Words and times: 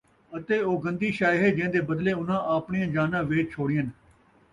اَتے 0.35 0.57
او 0.67 0.71
گندی 0.83 1.09
شَئے 1.17 1.37
ہے، 1.41 1.49
جیندے 1.57 1.81
بدلے 1.89 2.11
اُنھاں 2.17 2.41
آپڑیں 2.55 2.87
جاناں 2.93 3.23
ویچ 3.29 3.45
چھوڑئن، 3.53 3.87